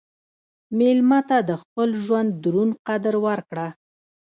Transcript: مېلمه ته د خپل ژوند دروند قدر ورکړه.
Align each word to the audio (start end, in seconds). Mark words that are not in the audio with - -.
مېلمه 0.77 1.19
ته 1.29 1.37
د 1.49 1.51
خپل 1.61 1.89
ژوند 2.03 2.29
دروند 2.43 2.73
قدر 2.87 3.15
ورکړه. 3.25 3.67